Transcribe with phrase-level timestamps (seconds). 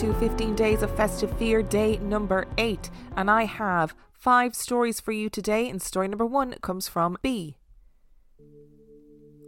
[0.00, 2.90] to 15 Days of Festive Fear, day number 8.
[3.16, 7.56] And I have five stories for you today, and story number 1 comes from B.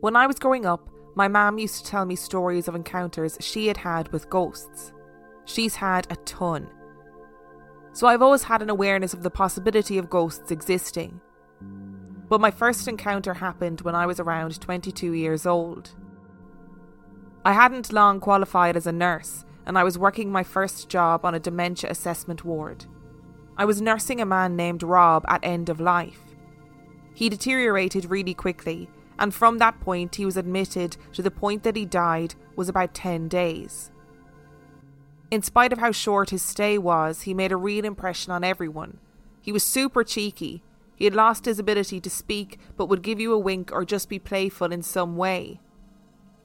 [0.00, 3.66] When I was growing up, my mum used to tell me stories of encounters she
[3.66, 4.94] had had with ghosts.
[5.44, 6.66] She's had a ton.
[7.92, 11.20] So I've always had an awareness of the possibility of ghosts existing.
[12.30, 15.90] But my first encounter happened when I was around 22 years old.
[17.44, 21.34] I hadn't long qualified as a nurse, and I was working my first job on
[21.34, 22.86] a dementia assessment ward.
[23.58, 26.22] I was nursing a man named Rob at end of life.
[27.14, 31.76] He deteriorated really quickly, and from that point, he was admitted to the point that
[31.76, 33.90] he died was about 10 days.
[35.30, 38.98] In spite of how short his stay was, he made a real impression on everyone.
[39.42, 40.62] He was super cheeky.
[40.96, 44.08] He had lost his ability to speak, but would give you a wink or just
[44.08, 45.60] be playful in some way.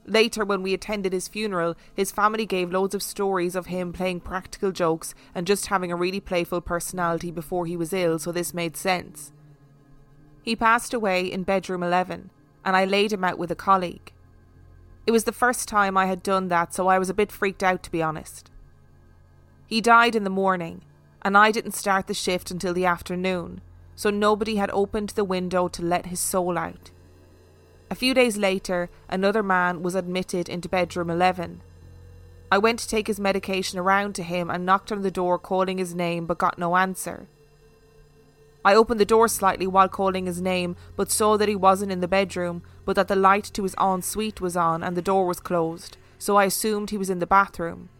[0.06, 4.20] Later, when we attended his funeral, his family gave loads of stories of him playing
[4.20, 8.52] practical jokes and just having a really playful personality before he was ill, so this
[8.52, 9.32] made sense.
[10.42, 12.28] He passed away in bedroom 11,
[12.64, 14.12] and I laid him out with a colleague.
[15.06, 17.62] It was the first time I had done that, so I was a bit freaked
[17.62, 18.50] out to be honest.
[19.66, 20.82] He died in the morning,
[21.22, 23.62] and I didn't start the shift until the afternoon,
[23.96, 26.90] so nobody had opened the window to let his soul out.
[27.90, 31.60] A few days later, another man was admitted into bedroom 11.
[32.50, 35.78] I went to take his medication around to him and knocked on the door calling
[35.78, 37.26] his name but got no answer.
[38.64, 42.00] I opened the door slightly while calling his name but saw that he wasn't in
[42.00, 45.40] the bedroom but that the light to his ensuite was on and the door was
[45.40, 47.90] closed, so I assumed he was in the bathroom.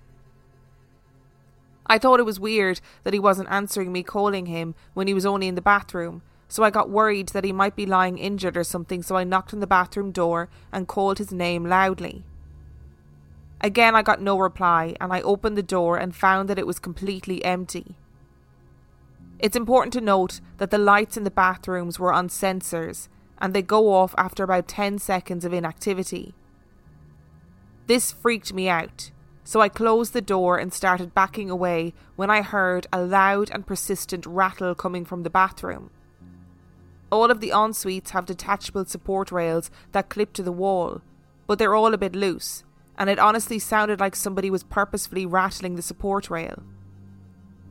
[1.87, 5.27] I thought it was weird that he wasn't answering me calling him when he was
[5.27, 8.65] only in the bathroom, so I got worried that he might be lying injured or
[8.65, 12.25] something, so I knocked on the bathroom door and called his name loudly.
[13.61, 16.79] Again, I got no reply, and I opened the door and found that it was
[16.79, 17.97] completely empty.
[19.39, 23.63] It's important to note that the lights in the bathrooms were on sensors, and they
[23.63, 26.35] go off after about 10 seconds of inactivity.
[27.87, 29.11] This freaked me out,
[29.45, 33.67] so I closed the door and started backing away when I heard a loud and
[33.67, 35.91] persistent rattle coming from the bathroom.
[37.15, 41.01] All of the ensuites have detachable support rails that clip to the wall,
[41.47, 42.65] but they're all a bit loose,
[42.99, 46.65] and it honestly sounded like somebody was purposefully rattling the support rail.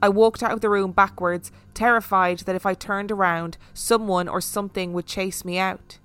[0.01, 4.39] I walked out of the room backwards, terrified that if I turned around, someone or
[4.39, 5.99] something would chase me out.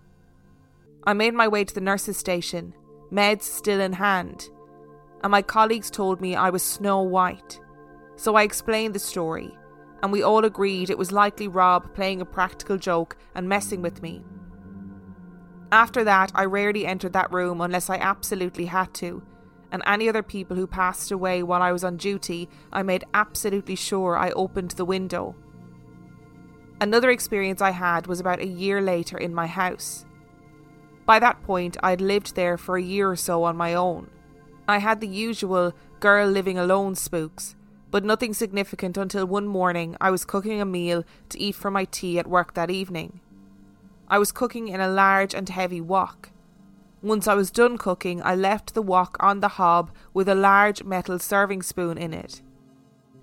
[1.05, 2.75] I made my way to the nurse's station,
[3.13, 4.49] meds still in hand,
[5.23, 7.61] and my colleagues told me I was Snow White.
[8.17, 9.57] So I explained the story,
[10.03, 14.03] and we all agreed it was likely Rob playing a practical joke and messing with
[14.03, 14.25] me.
[15.71, 19.23] After that, I rarely entered that room unless I absolutely had to,
[19.71, 23.75] and any other people who passed away while I was on duty, I made absolutely
[23.75, 25.35] sure I opened the window.
[26.81, 30.07] Another experience I had was about a year later in my house.
[31.05, 34.11] By that point, I'd lived there for a year or so on my own.
[34.69, 37.57] I had the usual girl living alone spooks,
[37.91, 41.85] but nothing significant until one morning I was cooking a meal to eat for my
[41.85, 43.21] tea at work that evening.
[44.09, 46.31] I was cooking in a large and heavy wok.
[47.03, 50.83] Once I was done cooking, I left the wok on the hob with a large
[50.83, 52.43] metal serving spoon in it.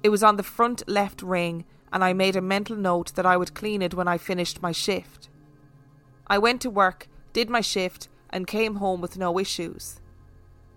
[0.03, 3.37] It was on the front left ring, and I made a mental note that I
[3.37, 5.29] would clean it when I finished my shift.
[6.27, 9.99] I went to work, did my shift, and came home with no issues.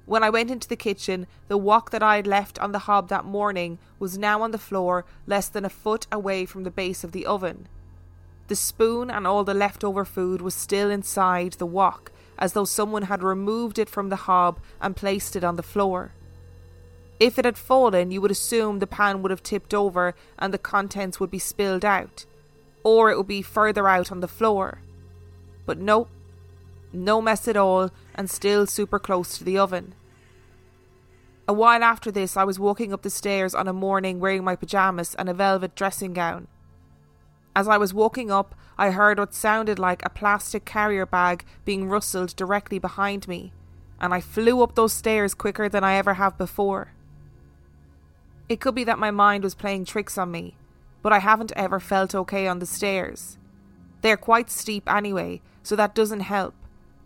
[0.08, 3.10] When I went into the kitchen, the wok that I had left on the hob
[3.10, 7.04] that morning was now on the floor, less than a foot away from the base
[7.04, 7.68] of the oven.
[8.46, 13.02] The spoon and all the leftover food was still inside the wok, as though someone
[13.02, 16.12] had removed it from the hob and placed it on the floor.
[17.20, 20.58] If it had fallen, you would assume the pan would have tipped over and the
[20.58, 22.24] contents would be spilled out,
[22.82, 24.80] or it would be further out on the floor.
[25.66, 26.08] But nope,
[26.94, 29.94] no mess at all, and still super close to the oven.
[31.48, 34.54] A while after this, I was walking up the stairs on a morning wearing my
[34.54, 36.46] pyjamas and a velvet dressing gown.
[37.56, 41.88] As I was walking up, I heard what sounded like a plastic carrier bag being
[41.88, 43.54] rustled directly behind me,
[43.98, 46.92] and I flew up those stairs quicker than I ever have before.
[48.50, 50.54] It could be that my mind was playing tricks on me,
[51.00, 53.38] but I haven't ever felt okay on the stairs.
[54.02, 56.54] They're quite steep anyway, so that doesn't help,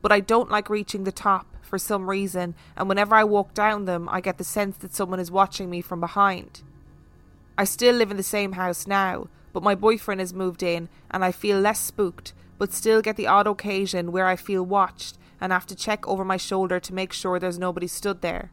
[0.02, 3.86] but I don't like reaching the top for some reason, and whenever I walk down
[3.86, 6.60] them, I get the sense that someone is watching me from behind.
[7.56, 11.24] I still live in the same house now, but my boyfriend has moved in, and
[11.24, 15.50] I feel less spooked, but still get the odd occasion where I feel watched and
[15.50, 18.50] have to check over my shoulder to make sure there's nobody stood there.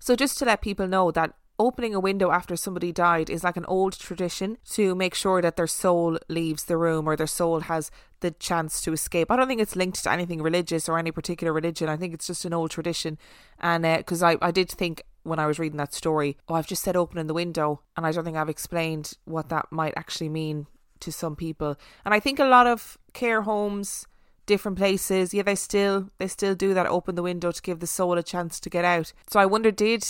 [0.00, 3.56] So, just to let people know that opening a window after somebody died is like
[3.56, 7.60] an old tradition to make sure that their soul leaves the room or their soul
[7.60, 7.90] has
[8.20, 9.30] the chance to escape.
[9.30, 11.88] I don't think it's linked to anything religious or any particular religion.
[11.88, 13.18] I think it's just an old tradition.
[13.58, 16.66] And because uh, I, I did think when I was reading that story, oh, I've
[16.66, 20.28] just said opening the window, and I don't think I've explained what that might actually
[20.28, 20.66] mean
[21.00, 21.76] to some people.
[22.04, 24.06] And I think a lot of care homes
[24.46, 27.86] different places yeah they still they still do that open the window to give the
[27.86, 30.02] soul a chance to get out so i wonder did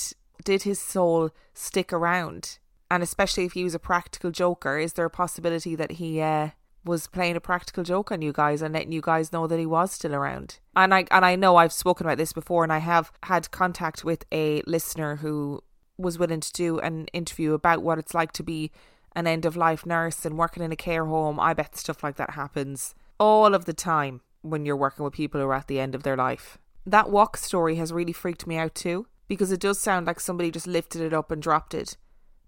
[0.45, 2.59] did his soul stick around
[2.91, 6.51] and especially if he was a practical joker is there a possibility that he uh
[6.85, 9.67] was playing a practical joke on you guys and letting you guys know that he
[9.67, 10.59] was still around.
[10.75, 14.05] And I and I know I've spoken about this before and I have had contact
[14.05, 15.63] with a listener who
[15.99, 18.71] was willing to do an interview about what it's like to be
[19.15, 21.39] an end of life nurse and working in a care home.
[21.39, 25.41] I bet stuff like that happens all of the time when you're working with people
[25.41, 26.59] who are at the end of their life.
[26.87, 30.51] That wok story has really freaked me out too, because it does sound like somebody
[30.51, 31.97] just lifted it up and dropped it.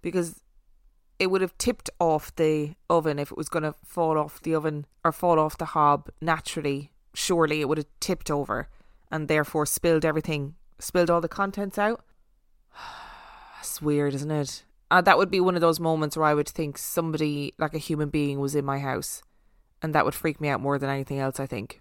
[0.03, 0.41] Because
[1.19, 4.55] it would have tipped off the oven if it was going to fall off the
[4.55, 6.93] oven or fall off the hob naturally.
[7.15, 8.69] Surely it would have tipped over
[9.11, 12.05] and therefore spilled everything, spilled all the contents out.
[13.57, 14.65] That's weird, isn't it?
[14.91, 17.79] Uh, that would be one of those moments where I would think somebody, like a
[17.79, 19.23] human being, was in my house
[19.83, 21.81] and that would freak me out more than anything else, I think.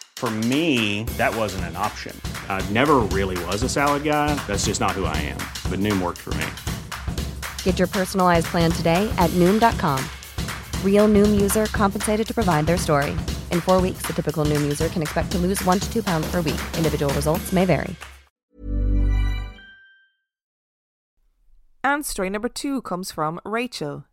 [0.21, 2.15] For me, that wasn't an option.
[2.47, 4.35] I never really was a salad guy.
[4.45, 5.39] That's just not who I am.
[5.67, 6.45] But Noom worked for me.
[7.63, 9.99] Get your personalized plan today at Noom.com.
[10.85, 13.17] Real Noom user compensated to provide their story.
[13.49, 16.29] In four weeks, the typical Noom user can expect to lose one to two pounds
[16.29, 16.61] per week.
[16.77, 17.95] Individual results may vary.
[21.83, 24.05] And story number two comes from Rachel.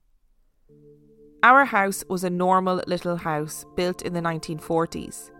[1.43, 5.33] Our house was a normal little house built in the 1940s.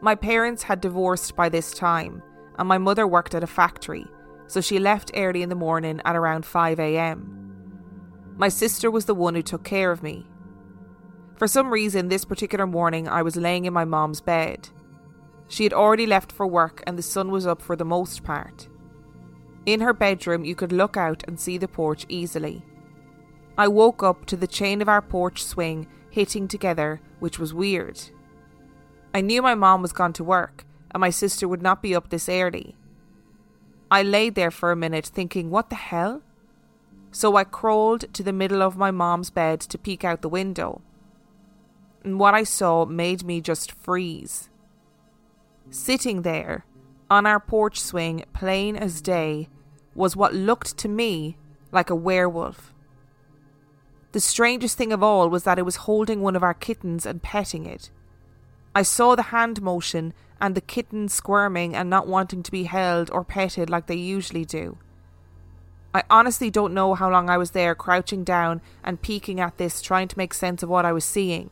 [0.00, 2.22] My parents had divorced by this time,
[2.58, 4.06] and my mother worked at a factory,
[4.46, 7.32] so she left early in the morning at around 5am.
[8.36, 10.26] My sister was the one who took care of me.
[11.36, 14.68] For some reason, this particular morning, I was laying in my mom's bed.
[15.48, 18.68] She had already left for work, and the sun was up for the most part.
[19.64, 22.64] In her bedroom, you could look out and see the porch easily.
[23.58, 28.00] I woke up to the chain of our porch swing hitting together, which was weird.
[29.16, 32.10] I knew my mom was gone to work, and my sister would not be up
[32.10, 32.76] this early.
[33.90, 36.20] I lay there for a minute thinking, what the hell?
[37.12, 40.82] So I crawled to the middle of my mom's bed to peek out the window.
[42.04, 44.50] And what I saw made me just freeze.
[45.70, 46.66] Sitting there,
[47.08, 49.48] on our porch swing, plain as day,
[49.94, 51.38] was what looked to me
[51.72, 52.74] like a werewolf.
[54.12, 57.22] The strangest thing of all was that it was holding one of our kittens and
[57.22, 57.90] petting it.
[58.76, 63.10] I saw the hand motion and the kitten squirming and not wanting to be held
[63.10, 64.76] or petted like they usually do.
[65.94, 69.80] I honestly don't know how long I was there crouching down and peeking at this,
[69.80, 71.48] trying to make sense of what I was seeing.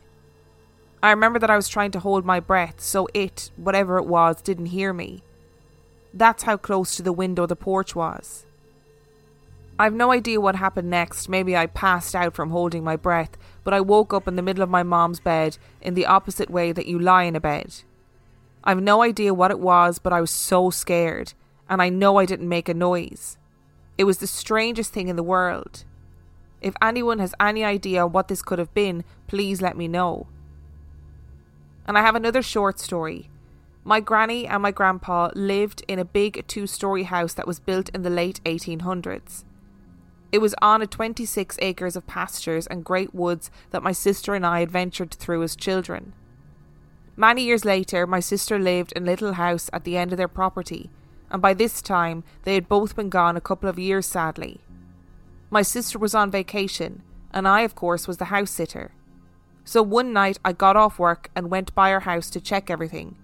[1.03, 4.43] I remember that I was trying to hold my breath so it, whatever it was,
[4.43, 5.23] didn't hear me.
[6.13, 8.45] That's how close to the window the porch was.
[9.79, 11.31] I've no idea what happened next.
[11.31, 14.63] Maybe I passed out from holding my breath, but I woke up in the middle
[14.63, 17.75] of my mom's bed in the opposite way that you lie in a bed.
[18.63, 21.35] I've no idea what it was, but I was so scared,
[21.69, 23.37] and I know I didn't make a noise.
[23.99, 25.85] It was the strangest thing in the world.
[26.61, 30.27] If anyone has any idea what this could have been, please let me know.
[31.87, 33.29] And I have another short story.
[33.85, 37.91] My granny and my grandpa lived in a big two story house that was built
[37.91, 39.45] in the late 1800s.
[40.35, 44.45] It was on a 26 acres of pastures and great woods that my sister and
[44.45, 46.13] I adventured through as children.
[47.15, 50.27] Many years later, my sister lived in a little house at the end of their
[50.27, 50.91] property,
[51.31, 54.61] and by this time they had both been gone a couple of years sadly.
[55.51, 58.91] My sister was on vacation, and I, of course, was the house sitter.
[59.65, 63.15] So one night I got off work and went by her house to check everything.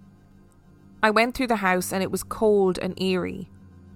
[1.03, 3.49] I went through the house and it was cold and eerie,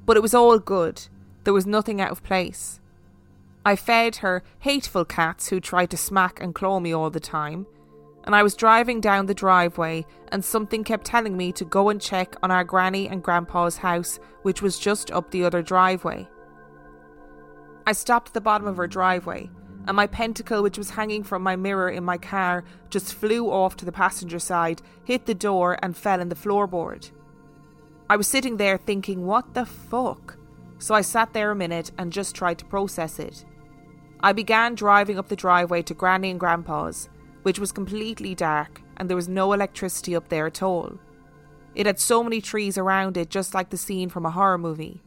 [0.04, 1.02] but it was all good.
[1.44, 2.80] There was nothing out of place.
[3.64, 7.66] I fed her hateful cats who tried to smack and claw me all the time,
[8.24, 12.00] and I was driving down the driveway and something kept telling me to go and
[12.00, 16.28] check on our granny and grandpa's house, which was just up the other driveway.
[17.86, 19.50] I stopped at the bottom of her driveway
[19.86, 23.76] and my pentacle, which was hanging from my mirror in my car, just flew off
[23.76, 27.10] to the passenger side, hit the door, and fell in the floorboard.
[28.08, 30.38] I was sitting there thinking, what the fuck?
[30.78, 33.44] So I sat there a minute and just tried to process it.
[34.24, 37.10] I began driving up the driveway to Granny and Grandpa's,
[37.42, 40.98] which was completely dark and there was no electricity up there at all.
[41.74, 45.02] It had so many trees around it, just like the scene from a horror movie.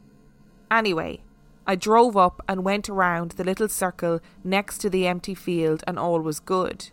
[0.70, 1.24] Anyway,
[1.66, 5.98] I drove up and went around the little circle next to the empty field, and
[5.98, 6.90] all was good.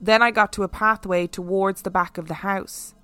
[0.00, 2.96] Then I got to a pathway towards the back of the house.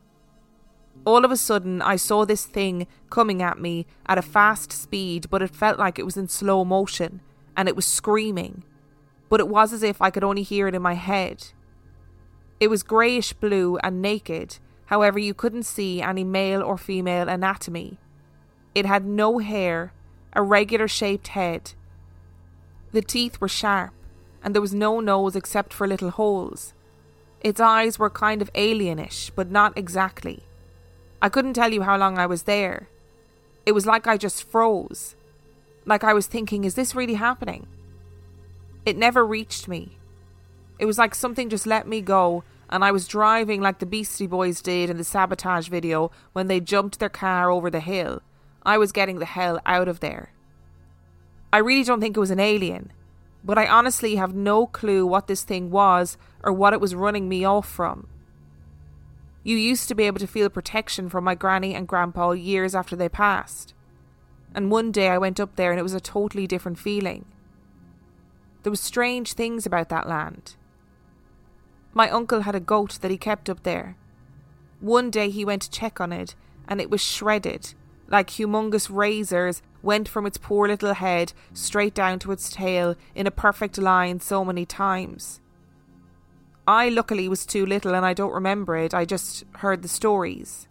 [1.05, 5.31] All of a sudden, I saw this thing coming at me at a fast speed,
[5.31, 7.21] but it felt like it was in slow motion,
[7.61, 8.65] and it was screaming.
[9.29, 11.49] But it was as if I could only hear it in my head.
[12.59, 17.99] It was greyish blue and naked, however, you couldn't see any male or female anatomy.
[18.75, 19.93] It had no hair
[20.33, 21.73] a regular shaped head.
[22.93, 23.93] The teeth were sharp,
[24.43, 26.73] and there was no nose except for little holes.
[27.43, 30.45] Its eyes were kind of alienish, but not exactly.
[31.21, 32.89] I couldn't tell you how long I was there.
[33.67, 35.15] It was like I just froze.
[35.85, 37.67] Like I was thinking, is this really happening?
[38.85, 39.99] It never reached me.
[40.79, 44.27] It was like something just let me go, and I was driving like the Beastie
[44.27, 48.23] Boys did in the sabotage video when they jumped their car over the hill
[48.63, 50.33] I was getting the hell out of there.
[51.53, 52.93] I really don't think it was an alien,
[53.43, 57.29] but I honestly have no clue what this thing was or what it was running
[57.29, 58.07] me off from.
[59.43, 62.95] You used to be able to feel protection from my granny and grandpa years after
[62.95, 63.73] they passed.
[64.55, 67.25] And one day I went up there and it was a totally different feeling.
[68.63, 70.57] There was strange things about that land.
[71.93, 73.97] My uncle had a goat that he kept up there.
[74.81, 76.35] One day he went to check on it
[76.69, 77.75] and it was shredded
[78.11, 83.27] like humongous razors, went from its poor little head straight down to its tail in
[83.27, 85.41] a perfect line so many times.
[86.67, 90.69] I luckily was too little and I don't remember it, I just heard the stories.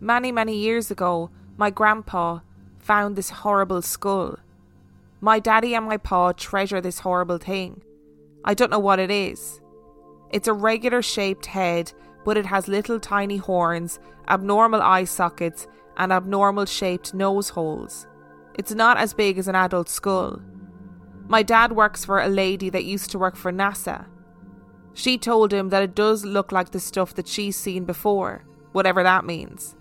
[0.00, 2.40] Many, many years ago, my grandpa
[2.78, 4.38] found this horrible skull.
[5.20, 7.82] My daddy and my pa treasure this horrible thing.
[8.44, 9.60] I don't know what it is.
[10.30, 11.92] It's a regular shaped head
[12.24, 18.06] but it has little tiny horns, abnormal eye sockets, and abnormal shaped nose holes.
[18.54, 20.40] It's not as big as an adult skull.
[21.28, 24.06] My dad works for a lady that used to work for NASA.
[24.94, 29.02] She told him that it does look like the stuff that she's seen before, whatever
[29.02, 29.76] that means.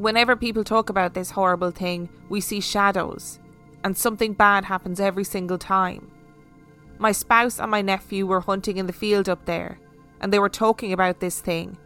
[0.00, 3.38] Whenever people talk about this horrible thing, we see shadows,
[3.84, 6.10] and something bad happens every single time.
[6.96, 9.78] My spouse and my nephew were hunting in the field up there,
[10.18, 11.76] and they were talking about this thing.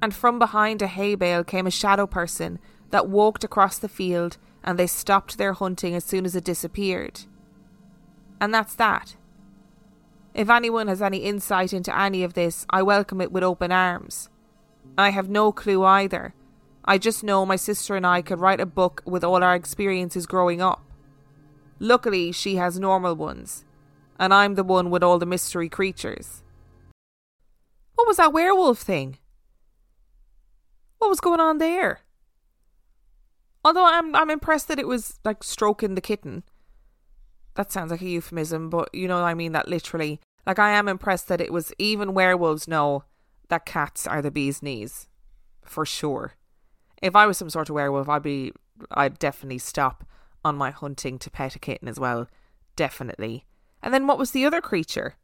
[0.00, 2.60] And from behind a hay bale came a shadow person
[2.90, 7.22] that walked across the field, and they stopped their hunting as soon as it disappeared.
[8.40, 9.16] And that's that.
[10.34, 14.28] If anyone has any insight into any of this, I welcome it with open arms.
[14.96, 16.32] I have no clue either.
[16.84, 20.26] I just know my sister and I could write a book with all our experiences
[20.26, 20.82] growing up.
[21.80, 23.64] Luckily, she has normal ones,
[24.18, 26.42] and I'm the one with all the mystery creatures.
[27.94, 29.18] What was that werewolf thing?
[30.98, 32.00] What was going on there?
[33.64, 36.42] Although I'm I'm impressed that it was like stroking the kitten.
[37.54, 40.20] That sounds like a euphemism, but you know I mean that literally.
[40.46, 43.04] Like I am impressed that it was even werewolves know
[43.48, 45.08] that cats are the bee's knees.
[45.62, 46.34] For sure.
[47.04, 48.52] If I was some sort of werewolf, I'd be,
[48.90, 50.04] I'd definitely stop
[50.42, 52.28] on my hunting to pet a kitten as well.
[52.76, 53.44] Definitely.
[53.82, 55.16] And then what was the other creature?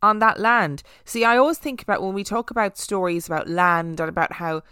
[0.00, 0.82] On that land.
[1.04, 4.62] See, I always think about when we talk about stories about land and about how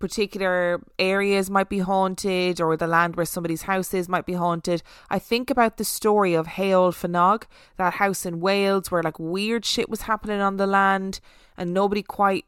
[0.00, 4.82] particular areas might be haunted or the land where somebody's house is might be haunted.
[5.10, 7.44] I think about the story of Heol Fanog,
[7.76, 11.20] that house in Wales where like weird shit was happening on the land
[11.56, 12.46] and nobody quite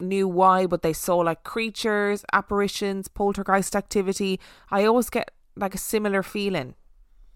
[0.00, 4.40] knew why, but they saw like creatures, apparitions, poltergeist activity.
[4.70, 6.74] I always get like a similar feeling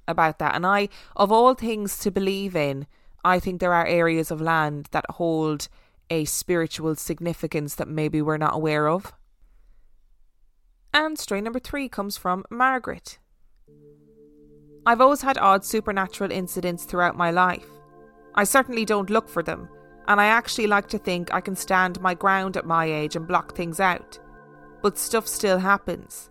[0.07, 0.55] about that.
[0.55, 2.87] And I, of all things to believe in,
[3.25, 5.69] I think there are areas of land that hold
[6.11, 9.13] a spiritual significance that maybe we're not aware of.
[10.93, 13.19] And story number three comes from Margaret.
[14.87, 17.67] I've always had odd supernatural incidents throughout my life.
[18.35, 19.69] I certainly don't look for them,
[20.07, 23.27] and I actually like to think I can stand my ground at my age and
[23.27, 24.19] block things out.
[24.83, 26.31] But stuff still happens.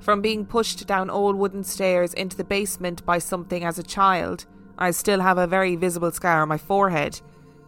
[0.00, 4.46] From being pushed down old wooden stairs into the basement by something as a child,
[4.78, 7.20] I still have a very visible scar on my forehead,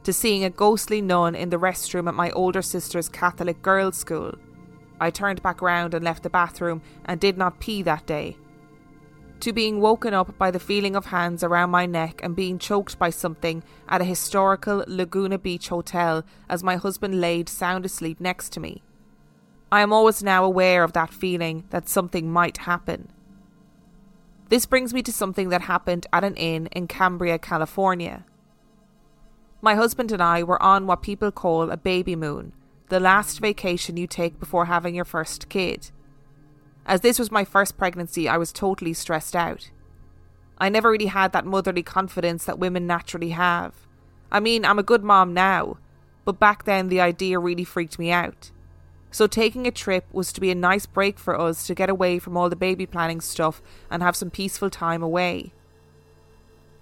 [0.05, 4.35] to seeing a ghostly nun in the restroom at my older sister's Catholic girls' school.
[5.01, 8.37] I turned back round and left the bathroom and did not pee that day.
[9.43, 12.97] To being woken up by the feeling of hands around my neck and being choked
[12.97, 18.51] by something at a historical Laguna Beach hotel as my husband laid sound asleep next
[18.51, 18.85] to me.
[19.73, 23.09] I am always now aware of that feeling that something might happen.
[24.49, 28.25] This brings me to something that happened at an inn in Cambria, California.
[29.61, 32.53] My husband and I were on what people call a baby moon,
[32.91, 35.91] the last vacation you take before having your first kid.
[36.87, 39.71] As this was my first pregnancy, I was totally stressed out.
[40.59, 43.75] I never really had that motherly confidence that women naturally have.
[44.31, 45.79] I mean, I'm a good mom now,
[46.25, 48.51] but back then the idea really freaked me out.
[49.11, 52.19] So taking a trip was to be a nice break for us to get away
[52.19, 53.61] from all the baby planning stuff
[53.91, 55.53] and have some peaceful time away.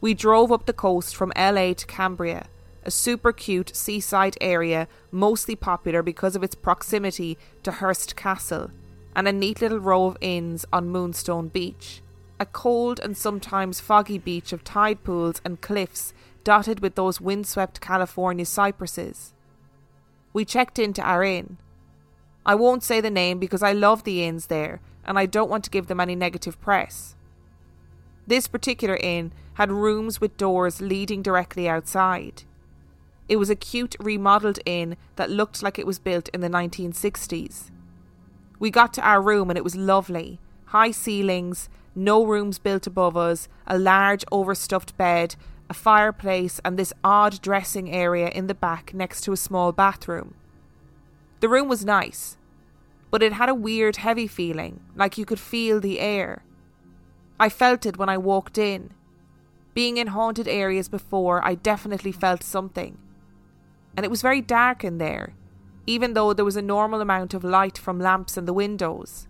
[0.01, 2.47] We drove up the coast from LA to Cambria
[2.85, 8.71] a super cute seaside area mostly popular because of its proximity to Hearst Castle,
[9.15, 12.03] and a neat little row of inns on Moonstone Beach.
[12.39, 17.81] A cold and sometimes foggy beach of tide pools and cliffs dotted with those windswept
[17.81, 19.35] California cypresses.
[20.33, 21.59] We checked into our inn.
[22.47, 25.65] I won't say the name because I love the inns there and I don't want
[25.65, 27.15] to give them any negative press.
[28.27, 32.45] This particular inn had rooms with doors leading directly outside.
[33.29, 37.71] It was a cute remodelled inn that looked like it was built in the 1960s.
[38.61, 40.39] We got to our room and it was lovely.
[40.67, 45.35] High ceilings, no rooms built above us, a large overstuffed bed,
[45.69, 50.35] a fireplace, and this odd dressing area in the back next to a small bathroom.
[51.41, 52.37] The room was nice,
[53.11, 56.45] but it had a weird heavy feeling, like you could feel the air.
[57.41, 58.93] I felt it when I walked in.
[59.75, 62.97] Being in haunted areas before, I definitely felt something
[63.97, 65.35] and it was very dark in there,
[65.87, 69.27] even though there was a normal amount of light from lamps in the windows.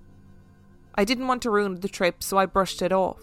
[0.94, 3.22] I didn't want to ruin the trip, so I brushed it off.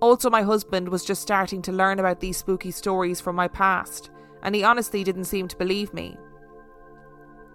[0.00, 4.10] Also, my husband was just starting to learn about these spooky stories from my past,
[4.42, 6.16] and he honestly didn't seem to believe me.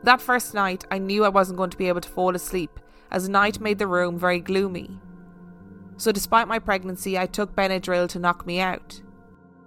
[0.04, 3.30] That first night, I knew I wasn't going to be able to fall asleep, as
[3.30, 5.00] night made the room very gloomy.
[5.96, 9.02] So, despite my pregnancy, I took Benadryl to knock me out.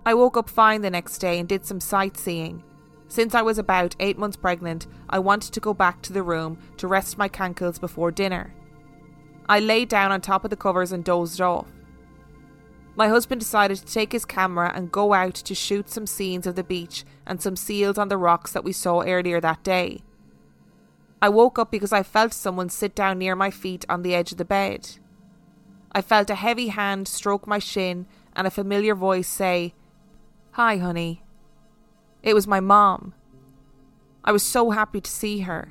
[0.04, 2.62] I woke up fine the next day and did some sightseeing,
[3.08, 6.58] since I was about eight months pregnant, I wanted to go back to the room
[6.78, 8.52] to rest my cankles before dinner.
[9.48, 11.68] I lay down on top of the covers and dozed off.
[12.96, 16.56] My husband decided to take his camera and go out to shoot some scenes of
[16.56, 20.00] the beach and some seals on the rocks that we saw earlier that day.
[21.20, 24.32] I woke up because I felt someone sit down near my feet on the edge
[24.32, 24.98] of the bed.
[25.92, 29.74] I felt a heavy hand stroke my shin and a familiar voice say,
[30.52, 31.22] Hi, honey.
[32.26, 33.14] It was my mom.
[34.24, 35.68] I was so happy to see her.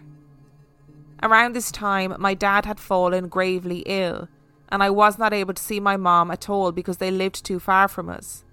[1.22, 4.30] Around this time, my dad had fallen gravely ill,
[4.70, 7.60] and I was not able to see my mom at all because they lived too
[7.60, 8.46] far from us.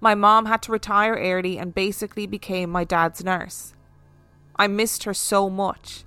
[0.00, 3.74] My mom had to retire early and basically became my dad's nurse.
[4.56, 6.04] I missed her so much,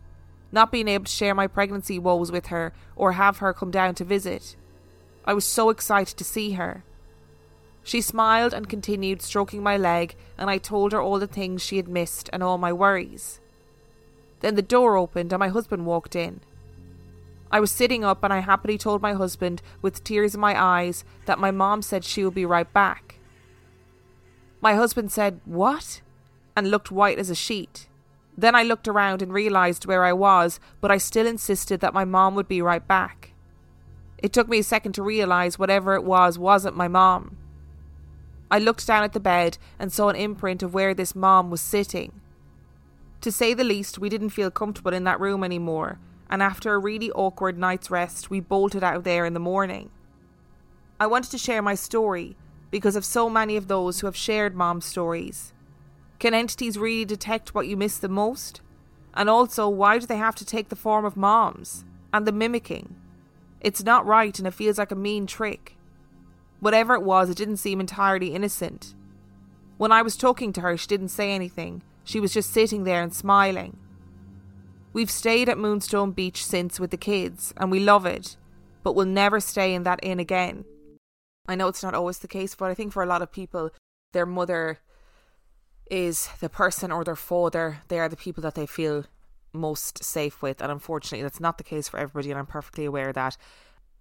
[0.51, 3.93] not being able to share my pregnancy woes with her or have her come down
[3.95, 4.55] to visit.
[5.23, 6.83] I was so excited to see her.
[7.83, 11.77] She smiled and continued stroking my leg, and I told her all the things she
[11.77, 13.39] had missed and all my worries.
[14.41, 16.41] Then the door opened and my husband walked in.
[17.51, 21.03] I was sitting up and I happily told my husband, with tears in my eyes,
[21.25, 23.15] that my mom said she would be right back.
[24.61, 26.01] My husband said, What?
[26.55, 27.87] and looked white as a sheet.
[28.37, 32.05] Then I looked around and realised where I was, but I still insisted that my
[32.05, 33.33] mom would be right back.
[34.17, 37.37] It took me a second to realise whatever it was wasn't my mom.
[38.51, 41.61] I looked down at the bed and saw an imprint of where this mom was
[41.61, 42.11] sitting.
[43.21, 46.79] To say the least, we didn't feel comfortable in that room anymore, and after a
[46.79, 49.89] really awkward night's rest, we bolted out there in the morning.
[50.99, 52.35] I wanted to share my story
[52.71, 55.53] because of so many of those who have shared mom stories.
[56.19, 58.59] Can entities really detect what you miss the most?
[59.13, 61.85] And also, why do they have to take the form of moms?
[62.13, 62.95] And the mimicking?
[63.61, 65.77] It's not right and it feels like a mean trick.
[66.61, 68.93] Whatever it was, it didn't seem entirely innocent.
[69.77, 71.81] When I was talking to her, she didn't say anything.
[72.03, 73.77] She was just sitting there and smiling.
[74.93, 78.37] We've stayed at Moonstone Beach since with the kids, and we love it,
[78.83, 80.65] but we'll never stay in that inn again.
[81.47, 83.71] I know it's not always the case, but I think for a lot of people,
[84.13, 84.77] their mother
[85.89, 87.81] is the person or their father.
[87.87, 89.05] They are the people that they feel
[89.51, 93.09] most safe with, and unfortunately, that's not the case for everybody, and I'm perfectly aware
[93.09, 93.35] of that.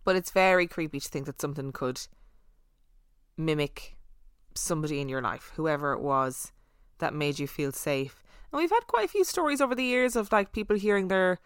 [0.04, 2.06] But it's very creepy to think that something could
[3.44, 3.96] mimic
[4.54, 6.52] somebody in your life, whoever it was,
[6.98, 8.22] that made you feel safe.
[8.52, 11.38] And we've had quite a few stories over the years of like people hearing their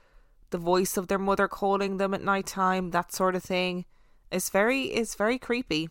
[0.50, 3.84] the voice of their mother calling them at night time, that sort of thing.
[4.30, 5.88] It's very it's very creepy.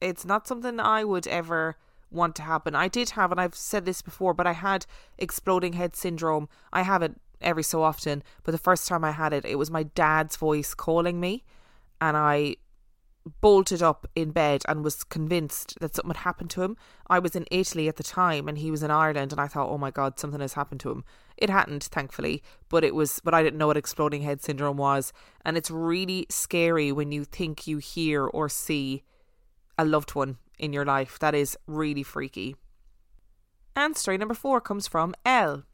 [0.00, 1.76] It's not something I would ever
[2.10, 2.74] want to happen.
[2.74, 4.86] I did have, and I've said this before, but I had
[5.18, 6.48] exploding head syndrome.
[6.72, 9.70] I have it every so often, but the first time I had it, it was
[9.70, 11.44] my dad's voice calling me,
[12.00, 12.56] and I
[13.40, 16.76] bolted up in bed and was convinced that something had happened to him.
[17.08, 19.68] I was in Italy at the time and he was in Ireland and I thought,
[19.68, 21.04] "Oh my god, something has happened to him."
[21.36, 25.12] It hadn't, thankfully, but it was but I didn't know what exploding head syndrome was,
[25.44, 29.02] and it's really scary when you think you hear or see
[29.76, 31.18] a loved one in your life.
[31.18, 32.56] That is really freaky.
[33.76, 35.64] And story number 4 comes from L.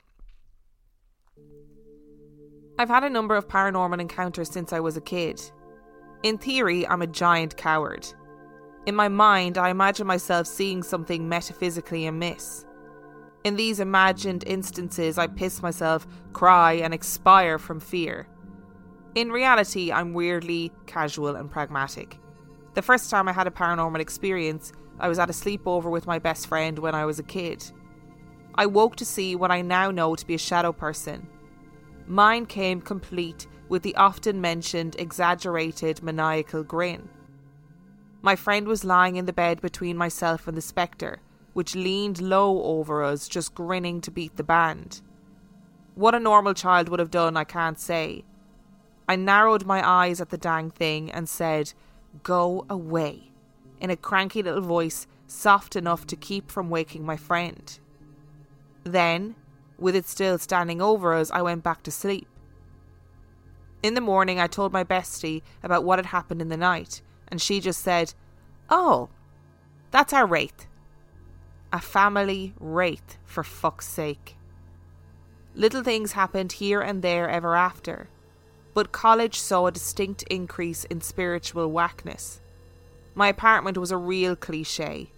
[2.78, 5.50] I've had a number of paranormal encounters since I was a kid.
[6.22, 8.06] In theory, I'm a giant coward.
[8.86, 12.64] In my mind, I imagine myself seeing something metaphysically amiss.
[13.44, 18.28] In these imagined instances, I piss myself, cry, and expire from fear.
[19.14, 22.18] In reality, I'm weirdly casual and pragmatic.
[22.74, 26.18] The first time I had a paranormal experience, I was at a sleepover with my
[26.18, 27.64] best friend when I was a kid.
[28.54, 31.28] I woke to see what I now know to be a shadow person.
[32.06, 37.08] Mine came complete with the often mentioned exaggerated maniacal grin.
[38.22, 41.20] My friend was lying in the bed between myself and the spectre,
[41.52, 45.00] which leaned low over us, just grinning to beat the band.
[45.94, 48.24] What a normal child would have done, I can't say.
[49.08, 51.72] I narrowed my eyes at the dang thing and said,
[52.22, 53.30] Go away,
[53.80, 57.78] in a cranky little voice, soft enough to keep from waking my friend.
[58.84, 59.36] Then,
[59.78, 62.28] with it still standing over us, I went back to sleep.
[63.82, 67.40] In the morning, I told my bestie about what had happened in the night, and
[67.40, 68.14] she just said,
[68.68, 69.10] Oh,
[69.90, 70.66] that's our wraith.
[71.72, 74.36] A family wraith, for fuck's sake.
[75.54, 78.08] Little things happened here and there ever after,
[78.74, 82.40] but college saw a distinct increase in spiritual whackness.
[83.14, 85.10] My apartment was a real cliche.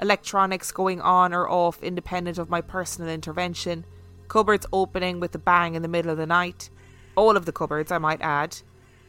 [0.00, 3.84] Electronics going on or off independent of my personal intervention,
[4.28, 6.70] cupboards opening with a bang in the middle of the night,
[7.16, 8.58] all of the cupboards, I might add.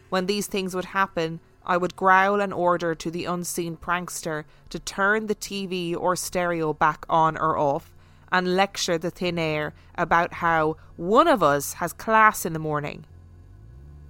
[0.09, 4.79] When these things would happen, I would growl an order to the unseen prankster to
[4.79, 7.93] turn the TV or stereo back on or off
[8.31, 13.05] and lecture the thin air about how one of us has class in the morning.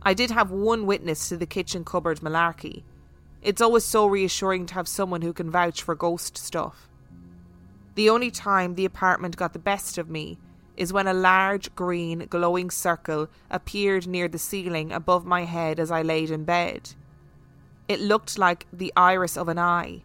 [0.03, 2.83] I did have one witness to the kitchen cupboard malarkey.
[3.41, 6.87] It's always so reassuring to have someone who can vouch for ghost stuff.
[7.95, 10.37] The only time the apartment got the best of me
[10.77, 15.91] is when a large green glowing circle appeared near the ceiling above my head as
[15.91, 16.93] I laid in bed.
[17.87, 20.03] It looked like the iris of an eye,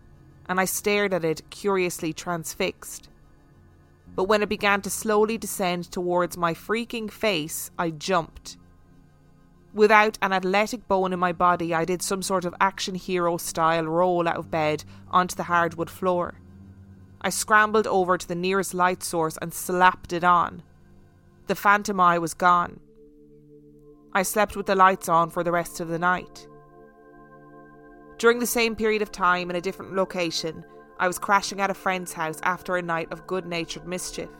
[0.49, 3.09] and I stared at it curiously transfixed.
[4.15, 8.57] But when it began to slowly descend towards my freaking face, I jumped.
[9.75, 13.85] Without an athletic bone in my body, I did some sort of action hero style
[13.87, 16.35] roll out of bed onto the hardwood floor.
[17.25, 20.65] I scrambled over to the nearest light source and slapped it on.
[21.47, 22.81] The phantom eye was gone.
[24.13, 26.49] I slept with the lights on for the rest of the night.
[28.19, 30.65] During the same period of time in a different location,
[30.99, 34.31] I was crashing at a friend's house after a night of good natured mischief.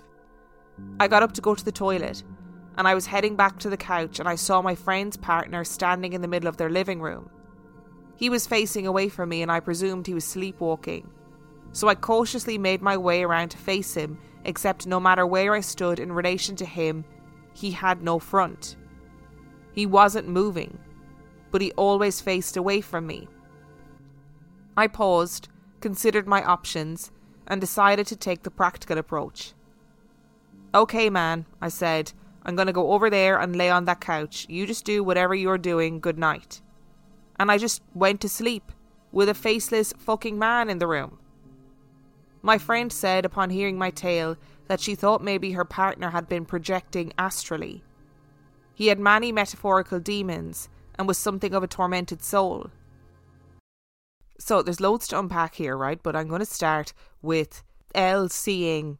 [0.99, 2.25] I got up to go to the toilet,
[2.77, 6.14] and I was heading back to the couch, and I saw my friend's partner standing
[6.14, 7.31] in the middle of their living room.
[8.16, 11.09] He was facing away from me, and I presumed he was sleepwalking
[11.72, 15.61] so I cautiously made my way around to face him except no matter where I
[15.61, 17.04] stood in relation to him,
[17.54, 18.76] he had no front.
[19.72, 20.78] He wasn't moving,
[21.50, 23.28] but he always faced away from me.
[24.76, 25.48] I paused,
[25.80, 27.11] considered my options,
[27.46, 29.52] and decided to take the practical approach.
[30.74, 32.12] Okay, man, I said,
[32.44, 34.46] I'm going to go over there and lay on that couch.
[34.48, 36.00] You just do whatever you're doing.
[36.00, 36.62] Good night.
[37.38, 38.72] And I just went to sleep
[39.11, 41.18] with a faceless fucking man in the room.
[42.42, 46.44] My friend said upon hearing my tale that she thought maybe her partner had been
[46.44, 47.83] projecting astrally.
[48.74, 52.70] He had many metaphorical demons and was something of a tormented soul.
[54.38, 56.02] So there's loads to unpack here, right?
[56.02, 57.62] But I'm going to start with
[57.94, 58.98] L seeing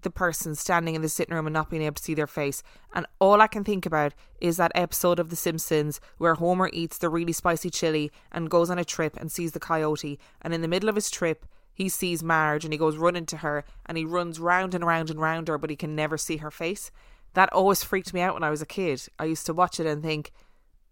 [0.00, 2.62] the person standing in the sitting room and not being able to see their face.
[2.94, 6.98] And all I can think about is that episode of The Simpsons where Homer eats
[6.98, 10.18] the really spicy chili and goes on a trip and sees the coyote.
[10.40, 13.38] And in the middle of his trip, he sees Marge and he goes running to
[13.38, 16.38] her and he runs round and round and round her, but he can never see
[16.38, 16.90] her face.
[17.34, 19.02] That always freaked me out when I was a kid.
[19.18, 20.32] I used to watch it and think,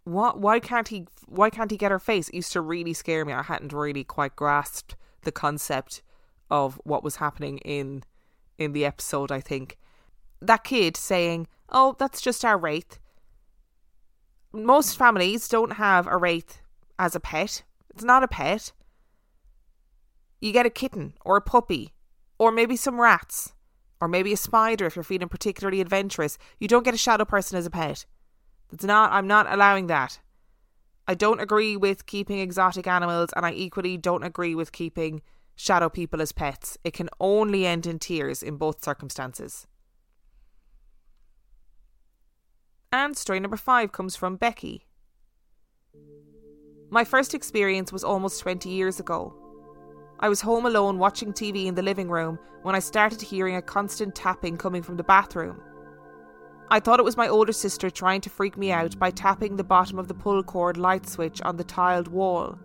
[0.04, 0.38] what?
[0.38, 1.06] Why can't he?
[1.26, 2.28] Why can't he get her face?
[2.28, 3.32] It used to really scare me.
[3.32, 6.02] I hadn't really quite grasped the concept
[6.50, 8.02] of what was happening in
[8.58, 9.78] in the episode, I think.
[10.40, 12.98] That kid saying, Oh, that's just our wraith.
[14.52, 16.60] Most families don't have a wraith
[16.98, 17.62] as a pet.
[17.90, 18.72] It's not a pet.
[20.40, 21.92] You get a kitten or a puppy
[22.38, 23.52] or maybe some rats
[24.00, 26.38] or maybe a spider if you're feeling particularly adventurous.
[26.58, 28.06] You don't get a shadow person as a pet.
[28.70, 30.20] That's not, I'm not allowing that.
[31.06, 35.22] I don't agree with keeping exotic animals and I equally don't agree with keeping
[35.56, 36.78] shadow people as pets.
[36.84, 39.66] It can only end in tears in both circumstances.
[42.92, 44.86] And story number five comes from Becky.
[46.90, 49.39] My first experience was almost 20 years ago.
[50.22, 53.62] I was home alone watching TV in the living room when I started hearing a
[53.62, 55.62] constant tapping coming from the bathroom.
[56.70, 59.64] I thought it was my older sister trying to freak me out by tapping the
[59.64, 62.58] bottom of the pull cord light switch on the tiled wall.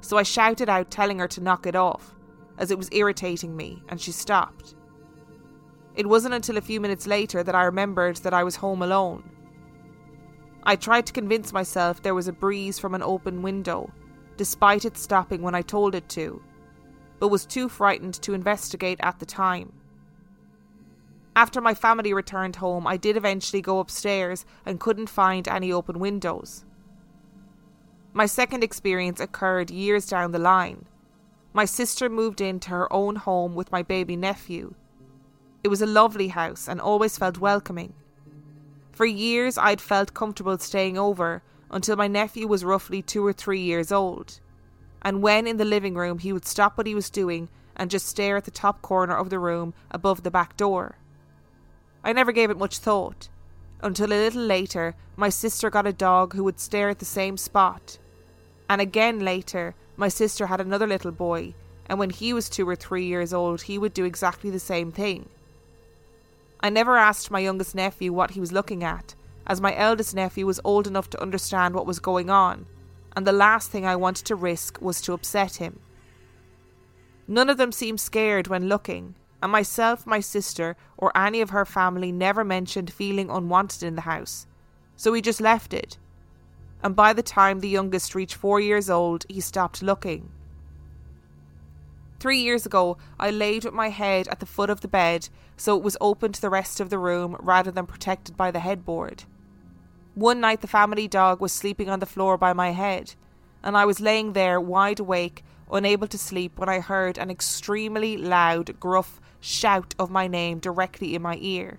[0.00, 2.16] So I shouted out, telling her to knock it off
[2.58, 4.74] as it was irritating me, and she stopped.
[5.94, 9.30] It wasn't until a few minutes later that I remembered that I was home alone.
[10.64, 13.92] I tried to convince myself there was a breeze from an open window,
[14.36, 16.42] despite it stopping when I told it to,
[17.18, 19.72] but was too frightened to investigate at the time.
[21.36, 25.98] After my family returned home, I did eventually go upstairs and couldn't find any open
[25.98, 26.64] windows.
[28.12, 30.86] My second experience occurred years down the line
[31.58, 34.74] my sister moved into her own home with my baby nephew.
[35.64, 37.94] It was a lovely house and always felt welcoming.
[38.92, 43.60] For years, I'd felt comfortable staying over until my nephew was roughly two or three
[43.60, 44.40] years old.
[45.02, 48.06] And when in the living room, he would stop what he was doing and just
[48.06, 50.96] stare at the top corner of the room above the back door.
[52.02, 53.28] I never gave it much thought
[53.80, 57.36] until a little later, my sister got a dog who would stare at the same
[57.36, 57.98] spot.
[58.68, 61.54] And again later, my sister had another little boy,
[61.86, 64.92] and when he was two or three years old, he would do exactly the same
[64.92, 65.28] thing.
[66.60, 69.14] I never asked my youngest nephew what he was looking at,
[69.46, 72.66] as my eldest nephew was old enough to understand what was going on,
[73.18, 75.80] and the last thing I wanted to risk was to upset him.
[77.26, 81.66] None of them seemed scared when looking, and myself, my sister, or any of her
[81.66, 84.46] family never mentioned feeling unwanted in the house,
[84.96, 85.98] so we just left it
[86.82, 90.30] and by the time the youngest reached four years old, he stopped looking.
[92.20, 95.76] Three years ago, I laid with my head at the foot of the bed so
[95.76, 99.24] it was open to the rest of the room rather than protected by the headboard.
[100.18, 103.14] One night, the family dog was sleeping on the floor by my head,
[103.62, 108.16] and I was laying there wide awake, unable to sleep, when I heard an extremely
[108.16, 111.78] loud, gruff shout of my name directly in my ear.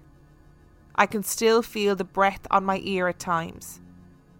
[0.95, 3.81] I can still feel the breath on my ear at times.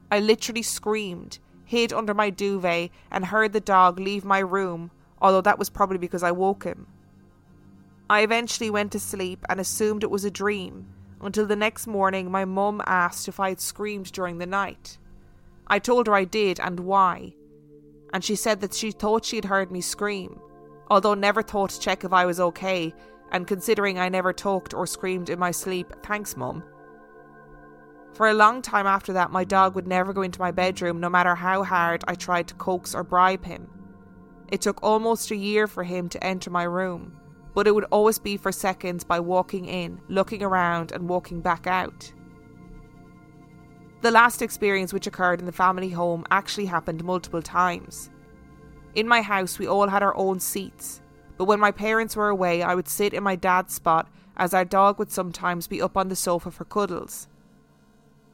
[0.09, 5.41] I literally screamed, hid under my duvet, and heard the dog leave my room, although
[5.41, 6.88] that was probably because I woke him.
[8.09, 10.88] I eventually went to sleep and assumed it was a dream,
[11.21, 14.97] until the next morning my mum asked if I had screamed during the night.
[15.67, 17.34] I told her I did and why,
[18.13, 20.39] and she said that she thought she had heard me scream,
[20.89, 22.93] although never thought to check if I was okay,
[23.32, 26.63] and considering I never talked or screamed in my sleep, thanks, mum.
[28.13, 31.10] For a long time after that, my dog would never go into my bedroom, no
[31.10, 33.69] matter how hard I tried to coax or bribe him.
[34.47, 37.19] It took almost a year for him to enter my room,
[37.59, 41.67] but it would always be for seconds by walking in, looking around, and walking back
[41.67, 42.09] out.
[43.99, 48.11] The last experience which occurred in the family home actually happened multiple times.
[48.95, 51.01] In my house, we all had our own seats,
[51.37, 54.63] but when my parents were away, I would sit in my dad's spot as our
[54.63, 57.27] dog would sometimes be up on the sofa for cuddles.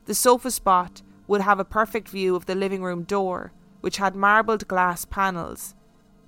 [0.05, 4.15] The sofa spot would have a perfect view of the living room door, which had
[4.15, 5.73] marbled glass panels.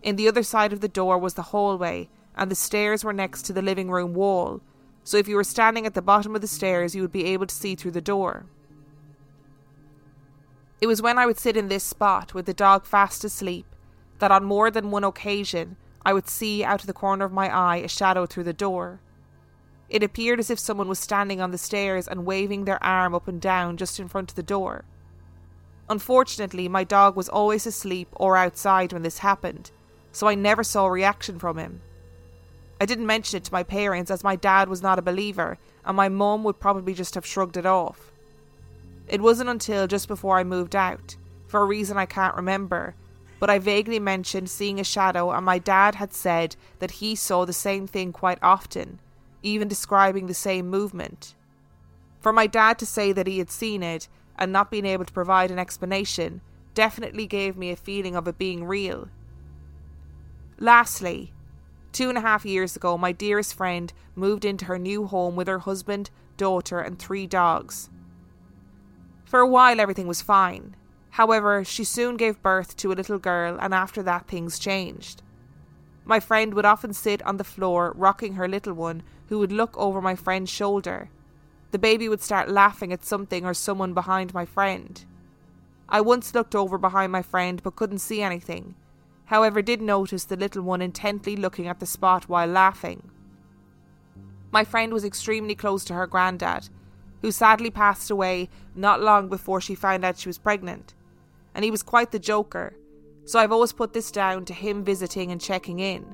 [0.01, 3.43] In the other side of the door was the hallway, and the stairs were next
[3.43, 4.62] to the living room wall,
[5.04, 7.47] so if you were standing at the bottom of the stairs, you would be able
[7.47, 8.45] to see through the door.
[10.80, 13.65] It was when I would sit in this spot with the dog fast asleep
[14.19, 17.54] that on more than one occasion I would see out of the corner of my
[17.54, 19.00] eye a shadow through the door.
[19.89, 23.28] It appeared as if someone was standing on the stairs and waving their arm up
[23.28, 24.86] and down just in front of the door.
[25.89, 29.71] Unfortunately, my dog was always asleep or outside when this happened,
[30.12, 31.82] so I never saw a reaction from him.
[32.80, 35.98] I didn't mention it to my parents as my dad was not a believer, and
[35.98, 38.12] my mum would probably just have shrugged it off.
[39.08, 41.16] It wasn't until just before I moved out,
[41.48, 42.94] for a reason I can't remember,
[43.40, 47.46] but I vaguely mentioned seeing a shadow, and my dad had said that he saw
[47.46, 49.00] the same thing quite often,
[49.42, 51.36] even describing the same movement.
[52.20, 55.13] For my dad to say that he had seen it and not being able to
[55.13, 56.42] provide an explanation
[56.74, 59.08] definitely gave me a feeling of it being real.
[60.60, 61.34] Lastly,
[61.91, 65.47] two and a half years ago, my dearest friend moved into her new home with
[65.47, 67.89] her husband, daughter, and three dogs.
[69.26, 70.76] For a while, everything was fine.
[71.12, 75.21] However, she soon gave birth to a little girl, and after that, things changed.
[76.06, 79.78] My friend would often sit on the floor rocking her little one, who would look
[79.78, 81.10] over my friend's shoulder
[81.71, 85.04] the baby would start laughing at something or someone behind my friend.
[85.89, 88.76] I once looked over behind my friend but couldn't see anything,
[89.28, 93.12] however, did notice the little one intently looking at the spot while laughing.
[94.52, 96.70] My friend was extremely close to her granddad,
[97.22, 100.94] who sadly passed away not long before she found out she was pregnant,
[101.54, 102.76] and he was quite the joker,
[103.26, 106.06] so I've always put this down to him visiting and checking in.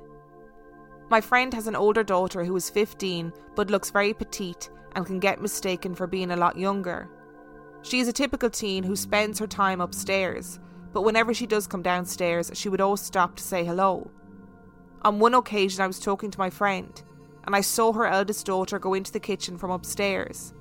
[1.10, 5.20] My friend has an older daughter who is 15 but looks very petite and can
[5.20, 7.10] get mistaken for being a lot younger.
[7.84, 10.60] She is a typical teen who spends her time upstairs,
[10.94, 14.10] but whenever she does come downstairs, she would always stop to say hello.
[15.02, 17.02] On one occasion, I was talking to my friend,
[17.46, 20.54] and I saw her eldest daughter go into the kitchen from upstairs.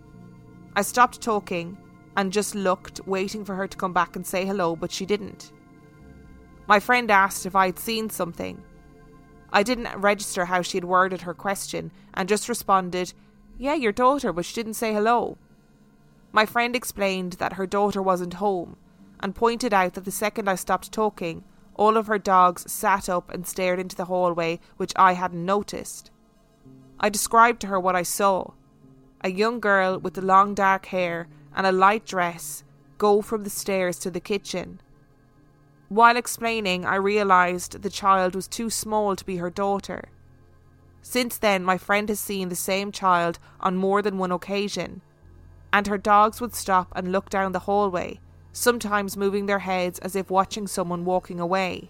[0.74, 1.76] I stopped talking
[2.16, 5.52] and just looked, waiting for her to come back and say hello, but she didn't.
[6.66, 8.62] My friend asked if I had seen something.
[9.52, 13.12] I didn't register how she had worded her question and just responded,
[13.58, 15.36] yeah, your daughter, but she didn't say hello.
[16.32, 18.76] My friend explained that her daughter wasn't home
[19.22, 23.30] and pointed out that the second I stopped talking, all of her dogs sat up
[23.30, 26.10] and stared into the hallway, which I hadn't noticed.
[27.00, 28.52] I described to her what I saw
[29.24, 32.64] a young girl with long dark hair and a light dress
[32.98, 34.80] go from the stairs to the kitchen.
[35.88, 40.08] While explaining, I realised the child was too small to be her daughter.
[41.02, 45.02] Since then, my friend has seen the same child on more than one occasion,
[45.72, 48.20] and her dogs would stop and look down the hallway,
[48.52, 51.88] sometimes moving their heads as if watching someone walking away.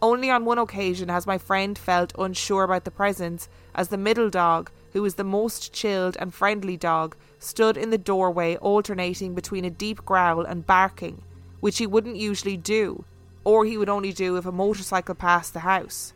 [0.00, 4.28] Only on one occasion has my friend felt unsure about the presence, as the middle
[4.28, 9.64] dog, who is the most chilled and friendly dog, stood in the doorway alternating between
[9.64, 11.22] a deep growl and barking,
[11.60, 13.04] which he wouldn't usually do,
[13.44, 16.12] or he would only do if a motorcycle passed the house.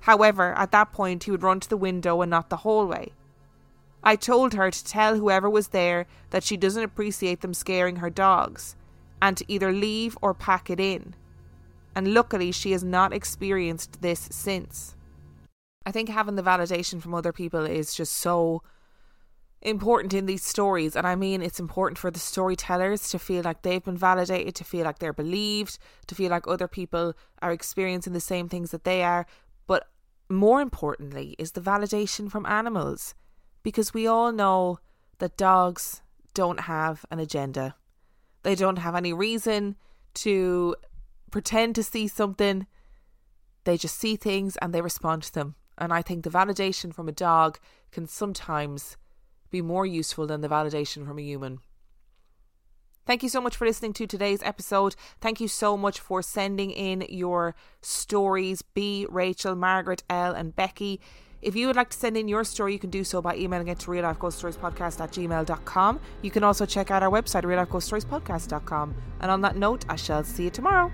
[0.00, 3.12] However, at that point, he would run to the window and not the hallway.
[4.06, 8.08] I told her to tell whoever was there that she doesn't appreciate them scaring her
[8.08, 8.76] dogs,
[9.20, 11.16] and to either leave or pack it in.
[11.96, 14.94] And luckily, she has not experienced this since.
[15.84, 18.62] I think having the validation from other people is just so
[19.60, 20.94] important in these stories.
[20.94, 24.64] And I mean, it's important for the storytellers to feel like they've been validated, to
[24.64, 28.84] feel like they're believed, to feel like other people are experiencing the same things that
[28.84, 29.26] they are.
[29.66, 29.88] But
[30.28, 33.16] more importantly is the validation from animals
[33.66, 34.78] because we all know
[35.18, 36.00] that dogs
[36.34, 37.74] don't have an agenda.
[38.44, 39.74] They don't have any reason
[40.22, 40.76] to
[41.32, 42.68] pretend to see something.
[43.64, 45.56] They just see things and they respond to them.
[45.76, 47.58] And I think the validation from a dog
[47.90, 48.96] can sometimes
[49.50, 51.58] be more useful than the validation from a human.
[53.04, 54.94] Thank you so much for listening to today's episode.
[55.20, 61.00] Thank you so much for sending in your stories, B, Rachel, Margaret, L, and Becky.
[61.42, 63.68] If you would like to send in your story, you can do so by emailing
[63.68, 66.00] it to real life ghost stories podcast at gmail.com.
[66.22, 68.94] You can also check out our website, real life ghost stories podcast.com.
[69.20, 70.90] And on that note, I shall see you tomorrow.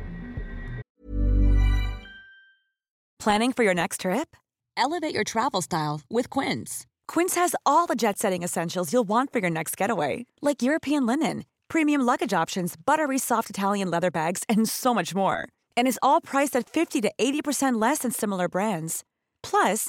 [3.18, 4.36] Planning for your next trip?
[4.76, 6.86] Elevate your travel style with Quince.
[7.07, 11.07] Quince has all the jet setting essentials you'll want for your next getaway, like European
[11.07, 15.49] linen premium luggage options, buttery soft Italian leather bags, and so much more.
[15.74, 19.05] And is all priced at 50 to 80% less than similar brands.
[19.43, 19.88] Plus,